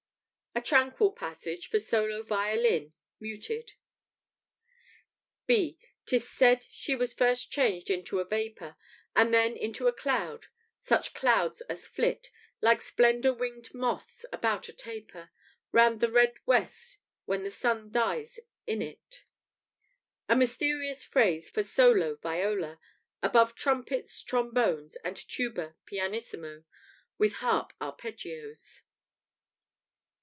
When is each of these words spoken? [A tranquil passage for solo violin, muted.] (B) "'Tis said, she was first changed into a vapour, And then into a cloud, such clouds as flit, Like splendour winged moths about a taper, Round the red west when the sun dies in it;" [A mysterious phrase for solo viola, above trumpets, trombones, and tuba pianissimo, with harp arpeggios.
[A 0.53 0.59
tranquil 0.61 1.13
passage 1.13 1.67
for 1.69 1.79
solo 1.79 2.21
violin, 2.23 2.91
muted.] 3.21 3.71
(B) 5.47 5.79
"'Tis 6.05 6.29
said, 6.29 6.63
she 6.69 6.93
was 6.93 7.13
first 7.13 7.49
changed 7.49 7.89
into 7.89 8.19
a 8.19 8.25
vapour, 8.25 8.75
And 9.15 9.33
then 9.33 9.55
into 9.55 9.87
a 9.87 9.93
cloud, 9.93 10.47
such 10.77 11.13
clouds 11.13 11.61
as 11.61 11.87
flit, 11.87 12.31
Like 12.59 12.81
splendour 12.81 13.31
winged 13.33 13.73
moths 13.73 14.25
about 14.33 14.67
a 14.67 14.73
taper, 14.73 15.31
Round 15.71 16.01
the 16.01 16.11
red 16.11 16.33
west 16.45 16.97
when 17.23 17.43
the 17.43 17.49
sun 17.49 17.89
dies 17.89 18.37
in 18.67 18.81
it;" 18.81 19.23
[A 20.27 20.35
mysterious 20.35 21.05
phrase 21.05 21.49
for 21.49 21.63
solo 21.63 22.17
viola, 22.17 22.77
above 23.23 23.55
trumpets, 23.55 24.21
trombones, 24.21 24.97
and 24.97 25.15
tuba 25.15 25.77
pianissimo, 25.85 26.65
with 27.17 27.35
harp 27.35 27.71
arpeggios. 27.79 28.81